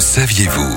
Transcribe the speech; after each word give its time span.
saviez-vous 0.00 0.76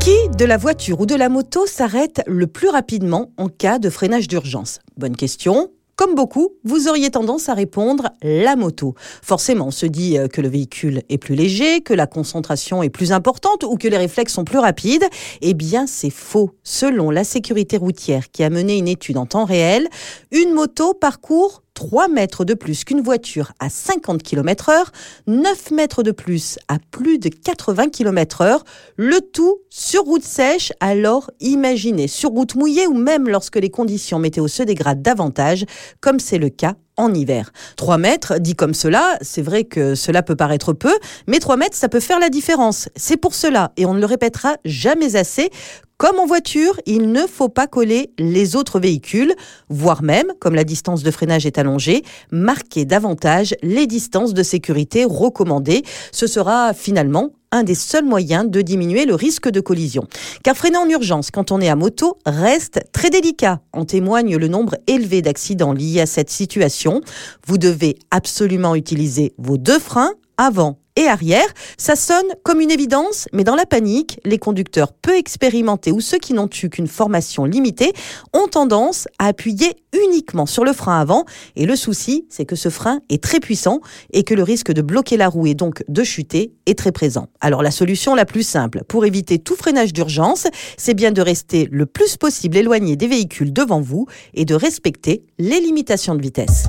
Qui 0.00 0.36
de 0.36 0.44
la 0.44 0.56
voiture 0.56 1.00
ou 1.00 1.06
de 1.06 1.14
la 1.14 1.28
moto 1.28 1.66
s'arrête 1.66 2.22
le 2.26 2.46
plus 2.46 2.68
rapidement 2.68 3.32
en 3.36 3.48
cas 3.48 3.78
de 3.78 3.88
freinage 3.88 4.28
d'urgence? 4.28 4.80
Bonne 4.96 5.16
question. 5.16 5.70
Comme 5.96 6.14
beaucoup, 6.14 6.50
vous 6.62 6.86
auriez 6.86 7.10
tendance 7.10 7.48
à 7.48 7.54
répondre 7.54 8.10
la 8.22 8.54
moto. 8.54 8.94
Forcément, 9.20 9.66
on 9.66 9.70
se 9.72 9.84
dit 9.84 10.16
euh, 10.16 10.28
que 10.28 10.40
le 10.40 10.48
véhicule 10.48 11.02
est 11.08 11.18
plus 11.18 11.34
léger, 11.34 11.80
que 11.80 11.92
la 11.92 12.06
concentration 12.06 12.84
est 12.84 12.88
plus 12.88 13.10
importante 13.10 13.64
ou 13.64 13.76
que 13.76 13.88
les 13.88 13.96
réflexes 13.96 14.34
sont 14.34 14.44
plus 14.44 14.58
rapides. 14.58 15.04
Eh 15.40 15.54
bien, 15.54 15.88
c'est 15.88 16.10
faux. 16.10 16.52
Selon 16.62 17.10
la 17.10 17.24
sécurité 17.24 17.78
routière 17.78 18.30
qui 18.30 18.44
a 18.44 18.50
mené 18.50 18.78
une 18.78 18.86
étude 18.86 19.16
en 19.16 19.26
temps 19.26 19.44
réel, 19.44 19.88
une 20.30 20.52
moto 20.52 20.94
parcourt 20.94 21.62
3 21.78 22.08
mètres 22.08 22.44
de 22.44 22.54
plus 22.54 22.82
qu'une 22.82 23.00
voiture 23.00 23.52
à 23.60 23.70
50 23.70 24.20
km 24.24 24.68
heure, 24.68 24.90
9 25.28 25.70
mètres 25.70 26.02
de 26.02 26.10
plus 26.10 26.58
à 26.66 26.78
plus 26.90 27.20
de 27.20 27.28
80 27.28 27.90
km 27.90 28.40
heure, 28.40 28.64
le 28.96 29.20
tout 29.20 29.60
sur 29.70 30.02
route 30.02 30.24
sèche, 30.24 30.72
alors 30.80 31.30
imaginez 31.38 32.08
sur 32.08 32.30
route 32.30 32.56
mouillée 32.56 32.88
ou 32.88 32.94
même 32.94 33.28
lorsque 33.28 33.54
les 33.54 33.70
conditions 33.70 34.18
météo 34.18 34.48
se 34.48 34.64
dégradent 34.64 35.02
davantage, 35.02 35.66
comme 36.00 36.18
c'est 36.18 36.38
le 36.38 36.48
cas 36.48 36.74
en 36.98 37.14
hiver. 37.14 37.50
3 37.76 37.96
mètres, 37.96 38.38
dit 38.38 38.54
comme 38.54 38.74
cela, 38.74 39.16
c'est 39.22 39.40
vrai 39.40 39.64
que 39.64 39.94
cela 39.94 40.22
peut 40.22 40.36
paraître 40.36 40.74
peu, 40.74 40.94
mais 41.26 41.38
3 41.38 41.56
mètres, 41.56 41.76
ça 41.76 41.88
peut 41.88 42.00
faire 42.00 42.18
la 42.18 42.28
différence. 42.28 42.90
C'est 42.94 43.16
pour 43.16 43.34
cela, 43.34 43.72
et 43.78 43.86
on 43.86 43.94
ne 43.94 44.00
le 44.00 44.06
répétera 44.06 44.56
jamais 44.66 45.16
assez, 45.16 45.50
comme 45.96 46.20
en 46.20 46.26
voiture, 46.26 46.78
il 46.86 47.10
ne 47.10 47.26
faut 47.26 47.48
pas 47.48 47.66
coller 47.66 48.12
les 48.18 48.54
autres 48.54 48.78
véhicules, 48.78 49.34
voire 49.68 50.04
même, 50.04 50.32
comme 50.38 50.54
la 50.54 50.62
distance 50.62 51.02
de 51.02 51.10
freinage 51.10 51.44
est 51.44 51.58
allongée, 51.58 52.04
marquer 52.30 52.84
davantage 52.84 53.56
les 53.62 53.88
distances 53.88 54.32
de 54.32 54.44
sécurité 54.44 55.04
recommandées. 55.04 55.82
Ce 56.12 56.28
sera 56.28 56.72
finalement 56.72 57.30
un 57.52 57.62
des 57.62 57.74
seuls 57.74 58.04
moyens 58.04 58.48
de 58.48 58.60
diminuer 58.62 59.06
le 59.06 59.14
risque 59.14 59.48
de 59.48 59.60
collision. 59.60 60.06
Car 60.42 60.56
freiner 60.56 60.78
en 60.78 60.88
urgence 60.88 61.30
quand 61.30 61.50
on 61.52 61.60
est 61.60 61.68
à 61.68 61.76
moto 61.76 62.18
reste 62.26 62.80
très 62.92 63.10
délicat. 63.10 63.60
En 63.72 63.84
témoigne 63.84 64.36
le 64.36 64.48
nombre 64.48 64.76
élevé 64.86 65.22
d'accidents 65.22 65.72
liés 65.72 66.00
à 66.00 66.06
cette 66.06 66.30
situation. 66.30 67.00
Vous 67.46 67.58
devez 67.58 67.98
absolument 68.10 68.74
utiliser 68.74 69.32
vos 69.38 69.56
deux 69.56 69.78
freins 69.78 70.12
avant 70.36 70.78
et 70.98 71.06
arrière. 71.06 71.46
Ça 71.78 71.96
sonne 71.96 72.26
comme 72.42 72.60
une 72.60 72.72
évidence, 72.72 73.28
mais 73.32 73.44
dans 73.44 73.54
la 73.54 73.66
panique, 73.66 74.18
les 74.24 74.38
conducteurs 74.38 74.92
peu 74.92 75.16
expérimentés 75.16 75.92
ou 75.92 76.00
ceux 76.00 76.18
qui 76.18 76.34
n'ont 76.34 76.50
eu 76.62 76.68
qu'une 76.68 76.88
formation 76.88 77.44
limitée 77.44 77.92
ont 78.34 78.48
tendance 78.48 79.06
à 79.18 79.26
appuyer 79.26 79.76
uniquement 79.92 80.44
sur 80.44 80.64
le 80.64 80.72
frein 80.72 81.00
avant. 81.00 81.24
Et 81.54 81.66
le 81.66 81.76
souci, 81.76 82.26
c'est 82.28 82.44
que 82.44 82.56
ce 82.56 82.68
frein 82.68 83.00
est 83.08 83.22
très 83.22 83.38
puissant 83.38 83.80
et 84.12 84.24
que 84.24 84.34
le 84.34 84.42
risque 84.42 84.72
de 84.72 84.82
bloquer 84.82 85.16
la 85.16 85.28
roue 85.28 85.46
et 85.46 85.54
donc 85.54 85.84
de 85.88 86.02
chuter 86.02 86.52
est 86.66 86.76
très 86.76 86.92
présent. 86.92 87.28
Alors 87.40 87.62
la 87.62 87.70
solution 87.70 88.16
la 88.16 88.24
plus 88.24 88.42
simple 88.42 88.82
pour 88.88 89.04
éviter 89.04 89.38
tout 89.38 89.54
freinage 89.54 89.92
d'urgence, 89.92 90.48
c'est 90.76 90.94
bien 90.94 91.12
de 91.12 91.22
rester 91.22 91.68
le 91.70 91.86
plus 91.86 92.16
possible 92.16 92.56
éloigné 92.56 92.96
des 92.96 93.06
véhicules 93.06 93.52
devant 93.52 93.80
vous 93.80 94.06
et 94.34 94.44
de 94.44 94.56
respecter 94.56 95.22
les 95.38 95.60
limitations 95.60 96.16
de 96.16 96.22
vitesse. 96.22 96.68